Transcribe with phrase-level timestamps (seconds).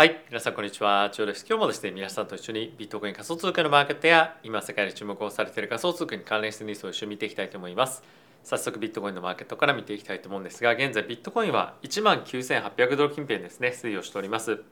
[0.00, 1.10] はい、皆さんこんにちは。
[1.12, 1.44] チョウです。
[1.46, 8.02] 今日もですね、皆さんと一緒にビットコイン仮想通貨のマーケットや今世界で注目をされている仮想通貨に関連したニュースを一緒に見ていきたいと思います。
[8.42, 14.62] 早速ビットコインのマーケットから見ていきたいと思うんですが、現在ビットコインは1万9800ドル近辺ですね、推移をしております。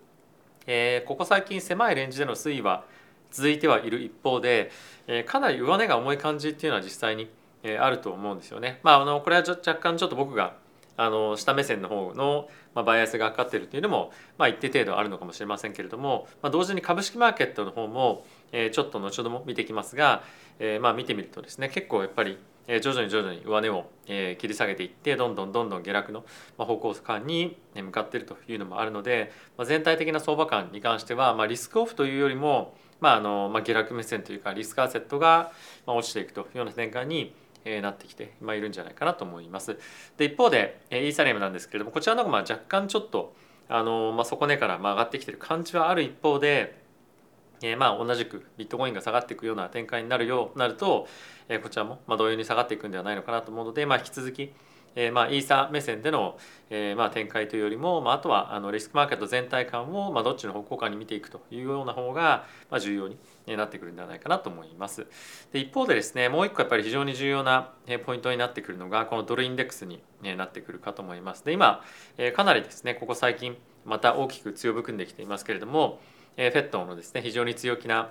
[0.66, 2.86] えー、ここ最近狭いレンジでの推移は
[3.30, 4.70] 続いてはいる一方で、
[5.08, 7.28] えー、かなり上値が重い感じっていうのは実際に、
[7.64, 8.80] えー、あると思うんですよね。
[8.82, 10.54] まあ、あのこれは若干ちょっと僕が
[10.98, 12.48] あの下目線の方の、
[12.78, 20.22] まあ、バイアスがかかっているというのも、まあ、一定程度あるのかもしれませんけれども、まあ、同時に株式マーケットの方も、えー、ちょっと後ほども見てきますが、
[20.60, 26.24] えー、まあ見てみるとですね結構やっぱり徐々に徐々に上値を切り下げていってどんどんどんどん下落の
[26.58, 29.32] 方向感に向かっているというのもあるので
[29.64, 35.50] 全体的な相場感に関してはまあリスクオフというよりもまああのま下落目線というかリスクアセットが
[35.86, 37.34] 落ちていくというような展開に
[37.80, 39.78] なってきて、まあ、いるんじゃないかなと思います。
[40.16, 43.34] で一方でイーサリアムなんですけれどもこちらの方がまあ若干ちょっと
[43.68, 46.82] あの、まあ、底根からまあ上がってきてる感じはある一方で、
[47.62, 51.06] えー、まあ同じくビットコインが下がっていくような展開になるようなると、
[51.48, 54.52] え、こちらもまあ同様に下がっていくんではないのかなと思うので、まあ、引き続き
[54.94, 56.38] えー、まあイーサ目線での、
[56.70, 65.06] えー、まあ展開というよりも、まあ、あとはあのリスクマーケット全体感を、まあ、どっちの方向感に見ていくというような方が、まあ、重要になってくるんではないかなと思います。
[65.52, 67.72] で一方でですねもう一個やっぱり非常に重要な
[68.04, 70.02] ポイントになってくるのがこのドルインデックスに
[70.36, 71.44] なってくるかと思います。
[71.44, 71.82] で今
[72.34, 76.00] かなりですねここ最近また大きく強含んできていますけれども
[76.36, 78.10] FED のですね非常に強気な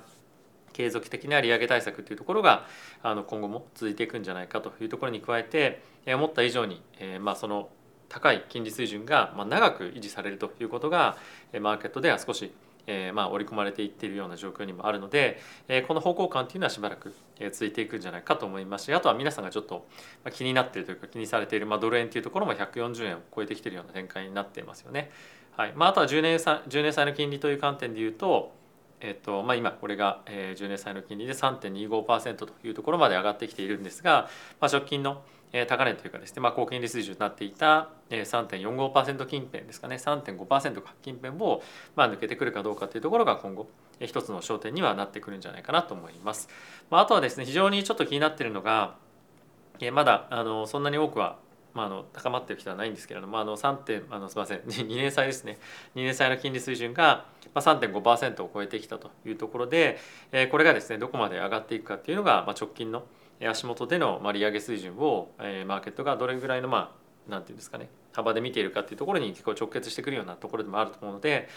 [0.78, 2.68] 継続的な利上げ対策というところが
[3.02, 7.70] あの今後も続いていくんじゃないかというところに加えて思った以上に、えまあ、その
[8.10, 11.18] 高い金利水準が長く維持されるということが
[11.60, 12.54] マーケットでは少し
[12.90, 17.14] えー、まあ織り込まれていっているような状況にもあるので、えー、この方向感というのはしばらく
[17.52, 19.86] 続いていくんじゃないかと思いますしあとは皆さんがちょっと
[20.32, 25.12] 気になっているというか気にされている、まあ、ドル円というところも140円を超えてきているような展開になっていますよね。
[25.58, 28.54] はいまあ、あとは10年 ,10 年債の金利という観点でいうと
[29.00, 34.28] えっとまあ、今これが10年債の金利で3.25%というところまで上がってきているんですが、
[34.60, 35.22] まあ、直近の
[35.68, 41.62] 高値というかですね、まあ、高金利水準になっていた3.45%近辺ですかね3.5%か近辺を
[41.96, 43.68] まあ抜けてくるかどうかというところが今後
[44.02, 46.50] 一つの焦点にはなってくるんじゃないかなと思います。
[46.90, 48.96] まあ、あとはですね非常にちょっと気になっているのが
[49.94, 51.38] まだあのそんなに多くは
[51.74, 55.58] まあ、あの高まってる人はないんですけれどもあの3点あのすみません 2年債ですね
[55.96, 60.00] 2年債の金利水準が3.5%を超えてきたというところで
[60.52, 63.04] これがですねどこまで上がっていくかっていうのが直近の
[63.46, 66.96] 足元での利上げ水準をマーケットがどれぐらいのま
[67.28, 71.48] あなんていうんですかね幅で見ているかっていうところに結構直結してくるようなところでもあると思うので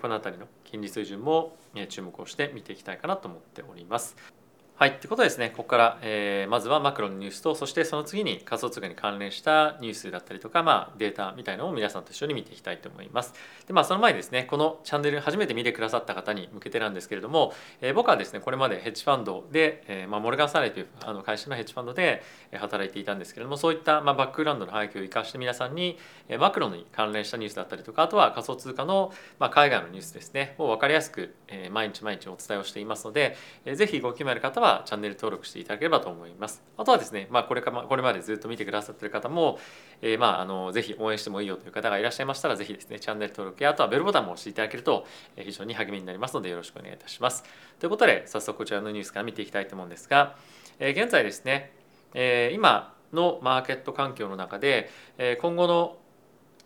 [0.00, 1.56] この辺りの金利水準も
[1.88, 4.37] 注目をして見ていきたいかなと思っております。
[4.78, 4.92] はい。
[5.00, 13.34] ということですね、ここから、えー、まずはマクロのニュースと、そしてその次に仮想通貨に関連したニュースだったりとか、まあ、データみたいなのを皆さんと一緒に見ていきたいと思います。
[13.66, 22.22] で、まあ、その前にですね、このチャンネル初めて見てくださった方に向けてなんですけれども、えー、僕はですね、これまでヘッジファンドで、えー、まあ、モルガン・サレーというあの会社のヘッジファンドで
[22.52, 36.62] 働いていたんですけれども、そういった、まあ、バックグラウンドの背景を生かして皆さんに、えマクロに関連したニュースだったりとか、あとは仮想通貨の、まあ、海外のニュースですね、を分かりやすく、えー、毎日毎日お伝えをしていますので、えー、ぜひご興味ある方はチャンネル登録していただければと思います。
[36.76, 39.58] あとはですね、まあ、これかこれまでずっと見てくださってる方も、
[40.02, 45.06] えー、まああのぜひ応援してもいいよという方がいらっしゃいましたら、ぜひですね、チャンネル登録やあとはベルボタンも押していただけると
[45.36, 47.44] 非常に励みになりますのでよろしくお願いいたします。
[47.78, 50.36] ということで、早速こちらのニュースから見ていきたいと思うんですが、
[50.78, 51.72] えー、現在ですね、
[52.14, 55.96] えー、今のマーケット環境の中で、えー、今後の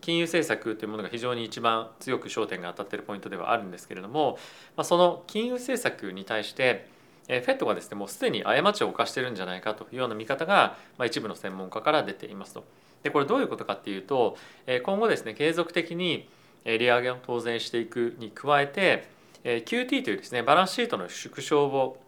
[0.01, 4.37] 金融政策というものが非常に一番強く焦点が当たっているポイントではあるんですけれども、
[4.77, 6.89] まあ、その金融政策に対して
[7.29, 12.65] えフェットがですねもうすでに過ちを犯してるんじゃないかというような見方が、まあ、一部の専門家から出ていますと。
[13.03, 16.29] でこれどういうことかっていうとえ今後ですね継続的に
[16.65, 19.09] 利上げを当然していくに加えて
[19.45, 22.01] え QT というですねバランスシートの縮小を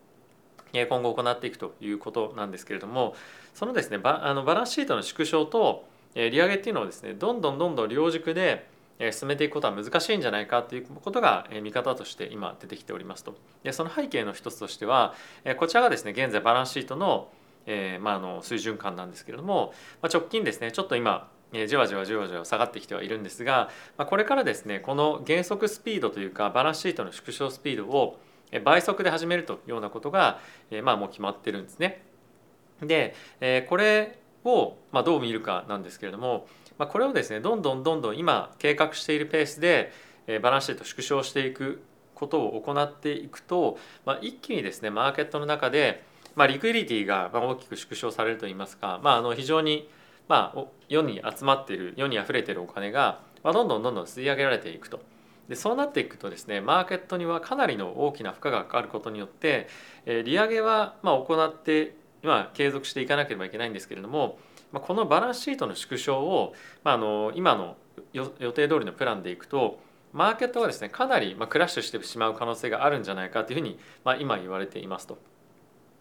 [0.72, 3.14] 今後行っていくということなんですけれども
[3.54, 8.66] そのですねバあのバランスシートの縮小と利上げっていうのをですねどんどんどんどん両軸で
[9.12, 15.14] 進めていくことは難しいんじゃないかということが見方として今出てきておりますとでその背景の一つとしては
[15.58, 17.28] こちらがですね現在バランスシートの,、
[17.66, 21.28] えまあ、あの水準感なんですけれども、まあ、直近ですねちょっと今
[21.68, 28.18] じわじわじわじわ下がってきてはいるんですが、まあ、これからですねこの減速スピードというかバランスシートの縮小スピードを
[28.64, 30.38] 倍速で始めるというようなことが、
[30.82, 32.02] まあ、もう決まってるんですね。
[32.80, 33.14] で
[33.68, 36.46] これをまあどう見るかなんですけれども
[36.78, 39.92] まあ、これをですねどんどんどんどん今計画しているペースで
[40.42, 41.82] バランスシート縮小していく
[42.14, 46.04] ことを行っていくと、まあ、一気にですねマーケットの中で、
[46.34, 49.88] まあ、リクイリティが大きく縮小されるといいますか、まあ、あの非常に、
[50.28, 55.00] まあ、世に集まっている世にあふれているお金が、まあ、どんどんどんどん吸い上げられていくと。
[55.48, 59.68] でそうなっていくとですねマーケットにはかなりの大きな負荷がかかることによって、
[60.06, 64.38] え利上げはまあ行って今継続していかなければいけないんですけれども、
[64.74, 67.76] まあこのバランスシートの縮小を、まあ、あの今の
[68.12, 69.78] 予定通りのプランでいくと
[70.12, 75.18] マーケットはですねかなりまクラッシュしてしまう可能性があるんじゃないかというふうに、まあ今言われていますと。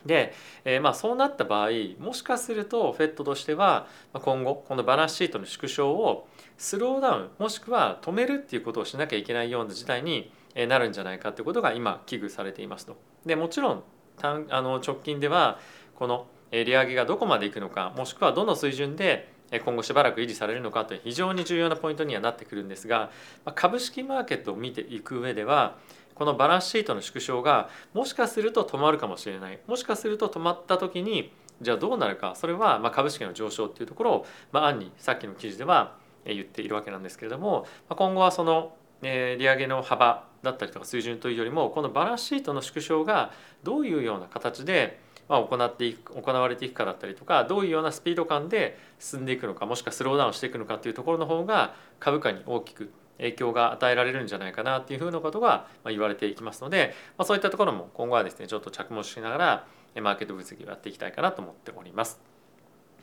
[0.06, 0.34] で、
[0.66, 6.28] えー、まあそうなった場合もしかすると FED としては今後このバランスシートの縮小を
[6.58, 10.32] スローダウンもしくは止めるっていうことをしなきゃいけないような事態に
[10.68, 12.98] なるんじゃないかということが今危惧されていますと。
[13.26, 13.84] でもちろん
[14.22, 15.60] あの直近では
[15.96, 19.34] この利上げがどこまでいくのかもしくはどの水準で
[19.66, 23.12] 今後しばらく維持されるのかという非常に重要なポイントにはなってくるんですが
[23.56, 25.78] 株式マーケットを見ていく上では
[26.16, 29.60] このバランスシートの縮小がもしかすると止まるかもしれない。
[29.66, 35.96] もしかすると止まった時にじゃあどうなるかそれはま株式の上昇っていうところを、まあ、案にさっきの記事では
[36.26, 43.32] 言っているわけなんですけれども今後はその利上げの幅だったりとか水準というよりもこのバランスシートの縮小が
[43.64, 59.68] どういうような形でまあ行っていく行われていくかだったりとかどういうようなスピード感で進んでいくのかもしくはスローダウンしていくのかっていうところの方が株価に大きく影響が与えられるんじゃないかなっていうふうなことが言われていきますので、まあ、そういったところも今後はですねちょっと着目しながら
[60.02, 62.34] マーケット分析をやっていきたいかなと思っております。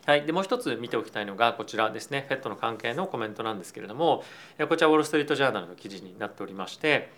[0.05, 4.23] はい、でもう一つ見ておきたいのがこちらですね FED の関係のコメントなんですけれども
[4.67, 7.11] こちらウォール・ストリート・ジャーナルの記事になっておりまして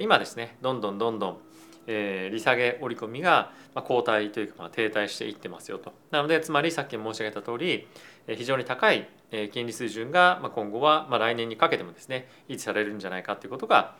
[0.00, 1.38] 今ですねどんどんどんどん
[1.86, 5.92] え利下げ織り込みが後退というかま停滞していってますよと。
[6.10, 7.86] なのでつまりさっき申し上げた通り
[8.26, 9.08] 非常に高い
[9.52, 13.96] 金利水準が今後はま来年にかけてもですね維持されるんじゃないかということが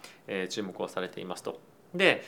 [0.48, 1.60] 注目をされていますと。
[1.94, 2.22] で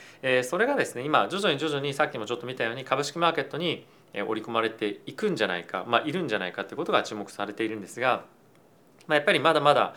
[0.44, 8.24] それがですね今徐々に徐々にさっきもちょっと見たように株式マーケットに織り込まれていくんじゃないか、まあ、いるんじゃないかということが注目されているんですが、
[9.06, 9.94] まあ、やっぱりまだまだ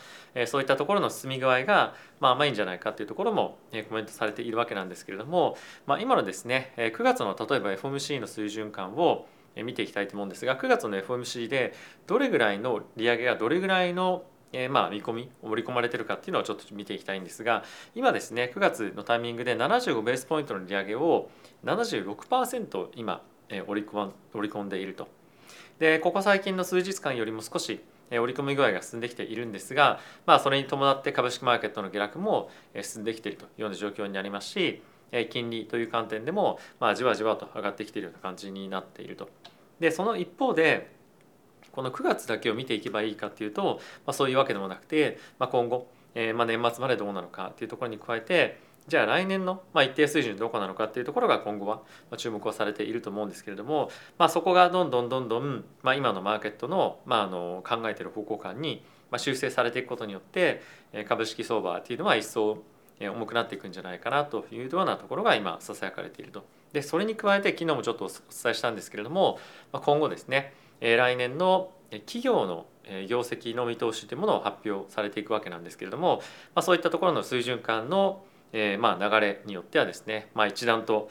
[0.47, 3.57] そういったところの進み具合が甘いんじゃないかというところも
[3.89, 11.73] コメントされているわけなんですけれども、まあ、今のですね9月の例えば FOMC の水準感を見ていきたいと思うんですが9月の FOMC で
[12.07, 17.63] どれぐらいの利上げがどれぐらいのえー、まあ見込み盛り込まれてるかっていうのをちょっと見ていきたいんですが
[17.95, 21.29] 今ですね9月のタイミングで75ベースポイントの利上げを
[21.63, 25.18] 76%今、えー、織り込織り込んでいると。
[25.79, 27.81] でここ最近の数日間よりも少し
[28.11, 32.49] 織り込み具合が進んできているんですが、まあ、それに伴って株式マーケットの下落も
[32.81, 34.81] 進んできているというような状況になりますし
[35.29, 39.29] 金利という観点でも、まあ、じわじわと上がってきているような感じになっていると。
[39.79, 40.91] でその一方で
[41.71, 48.59] この9月だけを見ていけばいいかっていうと、まあ、そういうわけでもなくて、まあ、今後、えー、まあ年末までどうなのかっていうところに加えて
[48.89, 51.81] じゃあ来年のま一定水準どこなのかっていうところが今後は
[52.17, 58.83] 注目をされていると思うんですけれども、まあ、そこがどんどんどんどん、まあ、今のマーケットの,、まあ、あの考えてる方向感に
[59.17, 60.61] 修正されていくことによって
[61.07, 62.63] 株式相場っていうのは一層
[62.99, 66.43] 重くなっていくんじゃないかなというようなところが今ささやかれていると。
[66.73, 68.17] でそれに加えて昨日もちょっとお伝
[68.51, 69.39] えしたんですけれども
[69.71, 72.65] 今後ですね来年の企業の
[73.07, 76.17] 業績の見通しというものを発表されていくわけなんですけれども、
[76.53, 81.09] まあ、そういったところの水準感の、えまあ流れによってはですね、まあ、一段と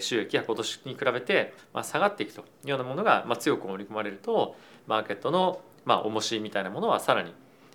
[0.00, 4.56] 収益が今年に比べて下がっていくというようなものが強く盛り込まれると
[4.86, 7.32] マーケットのまあ重しみたいなものはさらに、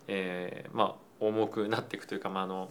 [0.08, 2.70] えー、まあ重くなっていくというか、まあ、あの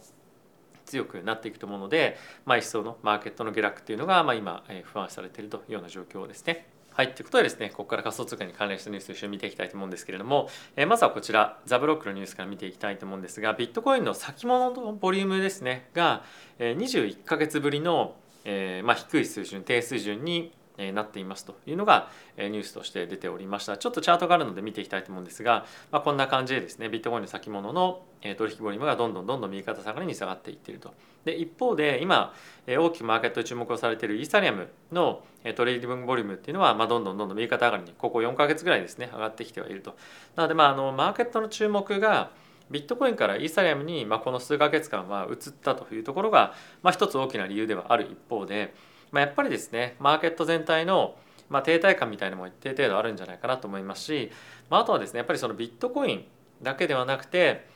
[0.85, 6.67] 強くなっていくと思うので、まあ、一層のマーケットの下落っていうのが、まあ、今不安視されているというような状況ですね。
[6.95, 10.47] はい、ということでですね、ここから仮想通貨に関連したニュースを一緒に見ていきたいと思うんですけれども、
[10.77, 16.23] えー、まずはこちら、 The Block のニュースから見ていきたいと思うんですが、ビットコインの先物のボリュームですね、が、
[16.57, 23.77] えー、21ヶ月ぶりの、えーまあ、低い水準、低水準になっていますというのがニュースとして出ておりました。
[23.77, 28.03] ちょっとチャートがあるので見ていきたいと思うんですが、まあ、こんな感じでですねビットコインの先物の
[28.37, 30.93] 取引ボリュームがどんどんどんどん右肩下がりに下がっていっていると。
[31.23, 32.33] で一方で今
[32.67, 35.23] 大きくマーケットで注目をされているイーサリアムの
[35.55, 39.95] トレーディングボリュームっていうのは、まあ、どんどんどんどん右肩上がりにここ4か月ぐらいですね上がってきてはいると。
[40.35, 42.31] なのでまああのマーケットの注目が
[42.69, 48.73] ビットコインからイーサリアムに、まあ、この数か月間は移ったというところが、まあ、一つ大きな理由ではある一方で、
[49.15, 51.15] まあ、やっぱりですねマーケット全体の
[51.47, 54.31] まあ、停滞感みたいなのも一定程度あるんじゃないかなと思いますし、
[54.67, 56.25] まあ、あとはですねやっぱりそのビットコイン
[56.63, 57.67] だけではなくて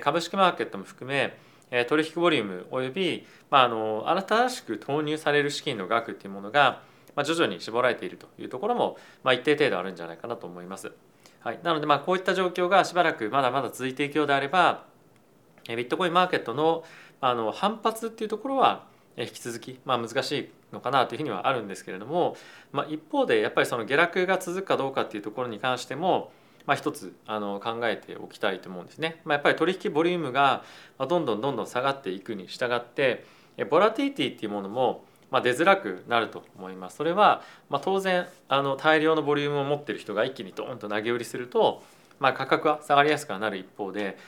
[0.00, 1.36] 株式マーケットも含め
[1.84, 6.80] 取引ボリュームおよび、まあ、あの新しく投入される資金の額っていうものが
[7.24, 10.90] 徐々に絞られているというところも、まあ、一定程度あるんじゃないかなと思います。
[11.40, 14.84] はい、なのでまあこういった状況がしばらくまだまだ続いていくようであれば
[15.68, 16.84] ビットコインマーケットの
[17.20, 18.86] あの反発っていうところは
[19.24, 22.36] 引き続き、まあ、難しいのかなというふうにはあるんですけれども、
[22.72, 26.32] まあ、一方でやっぱりその下落が続くかどうかっていうところに関しても
[26.66, 29.20] まあ、一つあの考えておきたいと思うんですね。
[29.24, 30.62] まあ、やっぱり取引ボリュームが
[30.98, 33.24] どんどんどんどん下がっていくに従って
[33.70, 36.96] ボラティティっていうものもま出づらくなると思います。
[36.96, 41.82] それはま当然あの大量のボリュームを持ってる人が一気にドーンと投げ売りすると、
[42.18, 44.18] まあ、価格は下がりやすくなる一方で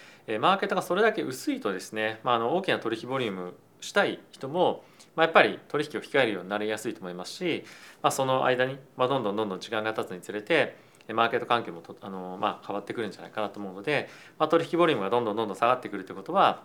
[0.41, 4.85] マーケットがそれだけ薄いとですね、まあ、あの大きな取引ボリュームしたい人も
[5.15, 7.65] まあ、やっぱり取引を控えるようになりやすいと思いますし、
[8.03, 10.77] まあ、その間に、まあ、どんどんどんどん時間が経つにつれて
[11.09, 14.09] マーケット環境もとあの、まあ、変わってくるんじゃないかなと思うので、
[14.39, 16.62] まあ、取引ボリュームがどんどんどんどん下がってくるということは、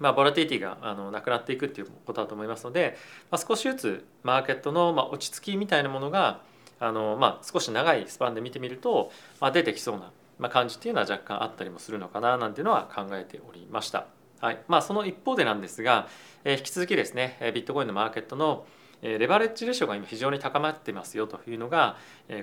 [0.00, 2.96] まあ、ボラティティがあのなくなっていくっていうことだと思いますので、
[3.30, 6.40] まあ、少しずつマーケットの、まあ、落ち着きみたいなものが
[6.80, 14.19] あの、まあ、少し長いスパンで見てみると、まあ、出てきそうな、まあ、感じっていうのは若干あったりもするのかななんていうのは考えておりました。
[14.40, 14.58] はい。
[14.68, 16.08] まあ、その一方でなんですが、
[16.44, 18.66] えー、引き続きですねビットコインのマーケットの
[19.02, 21.96] レバレッジレシオが今非常に高まってますよというのが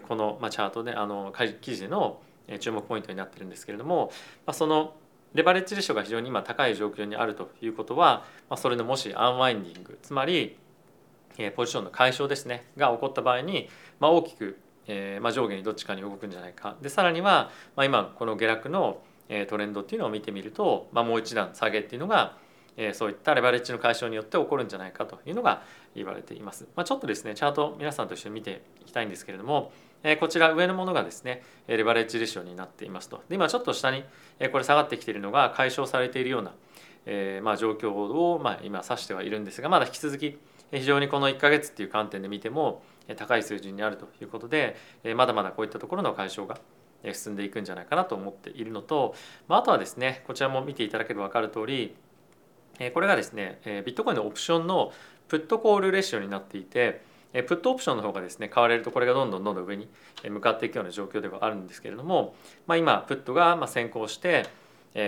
[0.07, 2.19] このチャートであの記事の
[2.59, 4.11] 注目ポイントになってるんですけれども
[4.53, 4.95] その
[5.35, 8.25] レバレッジレシオが非常に今高い状況にあるということは
[8.55, 10.57] それのもしアンワインディングつまり
[11.55, 16.75] ポジションの解消ですねが起こった場合に大きく上下にどっちかに動くんじゃないか。
[16.81, 17.51] でさらには
[17.83, 19.01] 今この下落の
[19.49, 22.37] トレンドっていうのを見てみるとまもう一段下げっていうのが
[22.93, 25.63] そういったレバレッジの解消によって起こるんじゃないかというのが
[25.95, 26.67] 言われています。
[26.75, 29.71] まあ、ちょっとですねチャート皆さんと一緒に見ていきたいんですけれども
[30.19, 34.03] こちら上のものがですねレバレッジレシオになっていますとで今ちょっと下に
[34.51, 36.53] これ下がってきているのが解消されているような、
[37.07, 40.37] えまあ状況をま今指してはいるんですがまだ引き続き
[40.71, 42.83] 非常にこの1ヶ月っていう観点で見ても
[43.15, 44.75] 高い水準にあるということで
[45.15, 46.59] まだまだこういったところの解消が
[47.13, 49.15] 進んでいくんじゃないかなと思っているのと、
[49.47, 51.95] まあ、とはですねこちらも見ていただければ分かる通り
[52.93, 54.91] これがですねビットコインのオプションの
[55.27, 57.01] プットコールレシオになっていて
[57.33, 59.89] プットオプションの方がですね買われるとこれがどんどんどんどん上に
[60.23, 62.35] 向かっていくような状況ではあるんですけれども、
[62.65, 64.47] まあ、今プットが先行して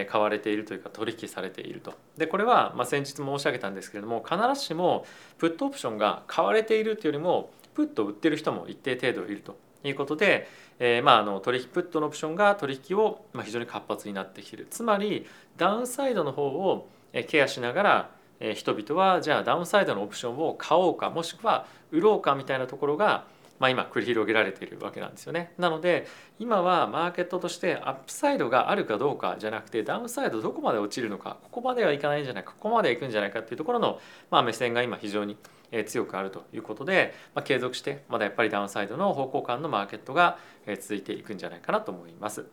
[0.10, 1.94] 買われているというか取引されていると。
[2.18, 5.06] でこれはま先日申し上げたんですけれども必ずしも
[5.38, 9.58] プットオプションが買われているというよりもプットを売ってる人も一定程度いると。
[9.84, 10.48] いうことで、
[10.80, 14.68] えー、まああの取引プットのオプションが取引をまあ非常に活発になってきている。
[14.70, 15.26] つまり
[15.58, 16.88] ダウンサイドの方を
[17.28, 18.10] ケアしながら
[18.56, 23.26] 人々はじゃあダウンサイドのオプションを買おうかもしくは売ろうかみたいなところが、
[23.60, 25.54] まあ、今繰り広げられているわけなんですよね。
[25.58, 26.08] なので
[26.40, 34.00] 今はマーケットとしてアップサイドがあるかどうかじゃなくてダウンサイドどこまで落ちるのかここまではいかないんじゃないかここまではいくんじゃないかっていうところの、
[34.32, 35.38] まあ、目線が今非常に
[35.86, 40.40] 強くあるということで、まあ、継続してまだやっぱりダウンサイドの方向感のマーケットが
[40.80, 42.46] 続いていくんじゃないかなと思います。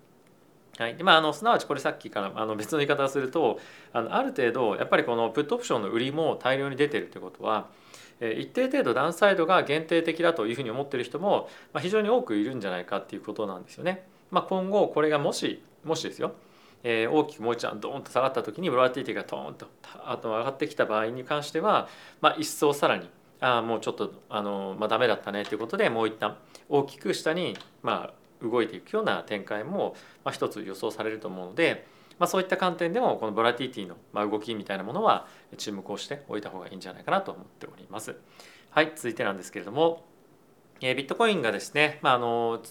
[0.78, 3.58] はいでまあ、あのすなわちこれさっきからあの別の言い方をすると
[3.94, 7.68] あのある程度やっぱりこのプットオプションの売りも大量に出てるということは
[8.20, 14.06] 一定程度ダウンサイドが限定的だというふうに思ってる人も非常に多くいるんじゃないかっていうことなんですよね。
[14.30, 16.32] まあ、今後これがもしもしですよ、
[16.82, 19.66] えー、大きくもう一段ドーンと下がった時にボラティティがトーンと
[20.04, 21.88] あと上がってきた場合に関しては、
[22.20, 23.08] まあ、一層さらに
[23.40, 26.36] あもうちょっとあの、まあ、ダメだったねということでもう一旦
[26.68, 29.94] 大きく下にまあ動いていくような展開も、
[30.24, 31.86] まあ、一つ予想されると思うので、
[32.18, 35.26] まあ、そういった観点でもこのボラティティの動きみたいなものは
[35.58, 38.16] 注目をしておいた方がいいんじゃないかなと思っております。
[38.70, 40.04] はい、続いてなんですけれども、
[40.80, 42.62] え、ビットコインがですね、まあ、あの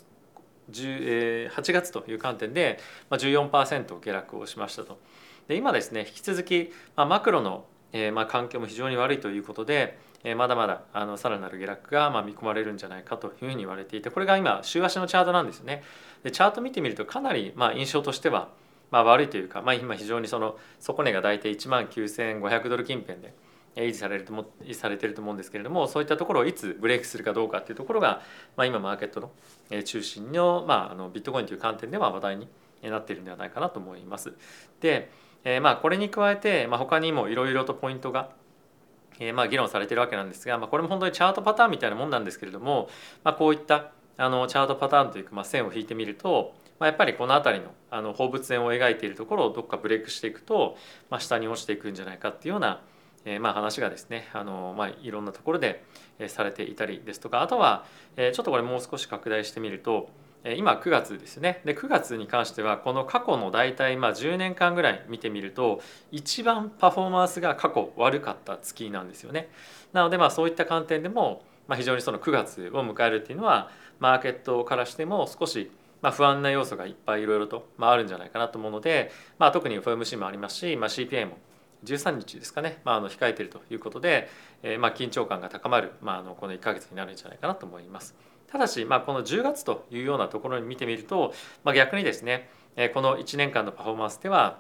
[0.72, 2.80] 8月という観点で
[3.12, 5.00] 14%下落をしましたと。
[5.48, 15.84] で今ですね引き続き、まあ、マクロの、え、まあ環境も非常に悪いということで、えまだまだあのさらなる下落がま見込まれるんじゃないかというふうに言われていてこれが今週足のチャートなんですよね。
[16.24, 18.50] でチャート見てみるとかなりま印象としては
[18.92, 23.34] まあ悪いというか、まあ、今非常にその底値が大体1万9500ドル近辺で
[23.76, 28.22] 維持されるとも維持されてると思うんですけれどもそういったところをいつブレイクするかどうかっていうところが、
[28.56, 29.32] まあ、今マーケットの
[29.84, 32.48] 中心の,、まあ、あのビットコインという観点では話題に
[32.84, 34.34] なっているんではないかなと思います。
[34.80, 35.12] で、
[35.44, 38.32] えー、まあこれに加えて、まあ、他にもいろいろとポイントが
[39.20, 42.90] えー、まあ議論されてるわけなんですが、まあ、これも本当にチャートパターンみたいなもんなんですけれども、
[43.24, 50.76] まあ、こういったあのチャートパターンというか、まあ、線を引いてみると、まあ、やっぱりこの辺りのあの放物線を描いているところをどっかブレイクしていくと、
[51.10, 52.82] まあ、下に落ちていくんじゃないかっていうような、
[53.24, 55.86] えー、まあ話がですねあの、まあ、いろんなところで
[56.28, 57.86] されていたりですとかあとは、
[58.18, 60.10] えー、ちょっとこれもう少し拡大してみると
[60.54, 69.50] 今9月ですねで9月に関してはこの過去の大体まあ10年間ぐらい見てみると一番パフォーマンスが過去悪かった月なんですよね。
[69.92, 75.72] なのでまあそういった観点でも、まあ、非常にその9月を迎えるっていうのはマーケットからしても少し
[76.06, 81.40] まあ不安な要素がいっぱいいろいろとあるんじゃないかなと思うので、まあ、特に FOMC もありますし、まあ、CPI も
[81.84, 84.30] 13日ですかね、まあ、あの控えているということで、
[84.62, 88.14] えー、まあ緊張感が高まる、まあ、あのこの1か月になるんじゃないかなと思います。
[88.52, 91.34] ただし、まあ、この10月というようなところに見てみると、
[91.64, 92.50] まあ、逆にですね
[92.94, 94.60] この1年間のパフォーマンスでは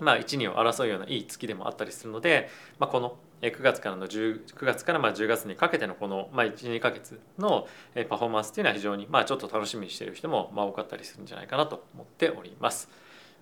[0.00, 7.68] まあ、1、2を争うようないい月でもあったりするので、まあ、この9月からの10月からまあ10月にかけてのこのまあ12か月の
[8.08, 12.88] パフォーマンスっていうのは非常にまあちょっと楽しみにしている人もまあ多かったりするんじゃないかなと思っております。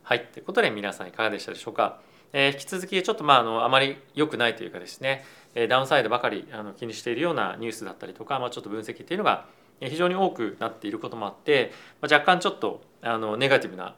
[0.02, 2.00] はいということで皆さんいかがでしたでしょうか？
[2.32, 5.25] えー、引き続きちょっとまああのあまり良くないというかですね
[5.68, 9.46] ダウンサイドばかりあの気にしているようなニュースだったりとか、まあ、ちょっと分析っていうのが
[9.80, 11.72] 非常に多くなっていることもあって、
[12.02, 13.94] まあ、若干ちょっとあのネガティブな、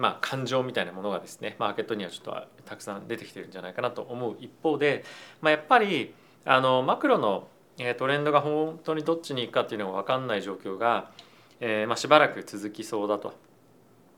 [0.00, 5.04] まあ、感情みたいなものがですねマーケットにはちょっとたくさん出てきてるんじゃないかなと思う一方で、
[5.42, 6.14] まあ、やっぱり
[6.46, 7.48] あのマクロの
[7.98, 11.10] トレンドが本当にどっちに行くかっていうのが分かんない状況が、
[11.60, 13.34] えー、まあしばらく続きそうだと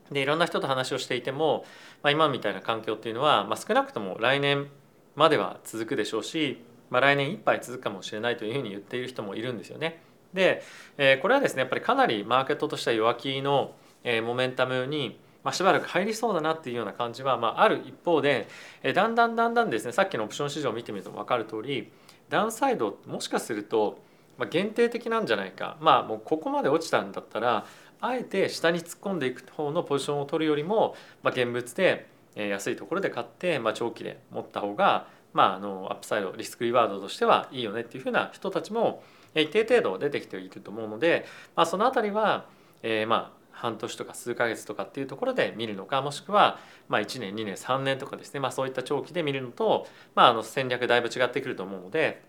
[0.09, 1.65] でいろんな人と話をしていても、
[2.01, 4.67] まあ、今みたいな環境っていうのは、まあ、少なくとも来年
[5.15, 10.01] までは続くでしょうし、まあ、来年いっぱい続くかもしれないというふうに言っている人もいるんですよね。
[10.33, 10.63] で、
[10.97, 18.47] えー、これはですねやっぱりかなりマーケットとしては弱気の、えー、モメンタムに、まあ、しばらく入りそうだなっていうような感じは、まあ、ある一方で、
[18.81, 21.91] え、だんだんだんだんですねさっきのオプション市場を見てみると分かる通り
[22.29, 23.99] ダウンサイドもしかすると
[24.37, 27.65] まあ、限定的なんじゃないかまあもうここまで落ちたんだったら
[28.01, 39.03] あえて下に突っ込んでいく方のポジションを取るよりも、まあ、現物で安いところで買って、まあ、長期で持った方が、まあ、あのアップサイドリスクリワードとしてはいいよねっていうふうな人たちも
[39.35, 42.45] 一定程度出てきていると思うので、まあ、その辺りは、
[42.81, 52.21] えー、まあ半年とか数ヶ月とかっていうところで見るのかもしくはま1年2年3年とかですね、まあ、そういった長期で見るのと、まあ、あの戦略だいぶ違ってくると思うので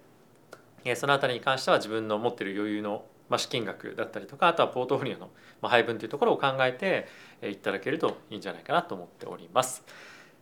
[0.95, 5.31] その辺りに関しては自分の持ってる余裕のま、資金額だったりとかあとはポートフォリオの
[5.63, 7.09] 配分というところを考えて
[7.49, 9.83] いただけるといいんじゃないかなと思っております。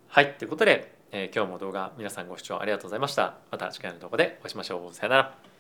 [0.09, 3.37] はいということで、え、今日も動画皆さんご視聴ありがとうございました。
[3.51, 4.95] また次回の動画でお会いしましょう。
[4.95, 5.52] さよなら。